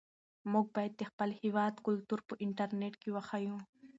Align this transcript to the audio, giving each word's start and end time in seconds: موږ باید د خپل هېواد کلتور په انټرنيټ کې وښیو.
موږ 0.51 0.65
باید 0.75 0.93
د 0.97 1.01
خپل 1.09 1.29
هېواد 1.41 1.73
کلتور 1.85 2.19
په 2.27 2.33
انټرنيټ 2.45 2.93
کې 3.01 3.09
وښیو. 3.15 3.57